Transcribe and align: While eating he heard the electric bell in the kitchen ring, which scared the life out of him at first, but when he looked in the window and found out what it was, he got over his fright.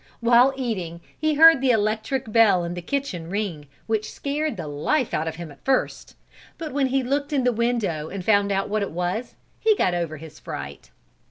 While 0.19 0.51
eating 0.55 0.99
he 1.15 1.35
heard 1.35 1.61
the 1.61 1.69
electric 1.69 2.31
bell 2.31 2.63
in 2.63 2.73
the 2.73 2.81
kitchen 2.81 3.29
ring, 3.29 3.67
which 3.85 4.09
scared 4.11 4.57
the 4.57 4.65
life 4.67 5.13
out 5.13 5.27
of 5.27 5.35
him 5.35 5.51
at 5.51 5.63
first, 5.63 6.15
but 6.57 6.73
when 6.73 6.87
he 6.87 7.03
looked 7.03 7.31
in 7.31 7.43
the 7.43 7.51
window 7.53 8.09
and 8.09 8.25
found 8.25 8.51
out 8.51 8.67
what 8.67 8.81
it 8.81 8.89
was, 8.89 9.35
he 9.59 9.75
got 9.75 9.93
over 9.93 10.17
his 10.17 10.39
fright. 10.39 10.89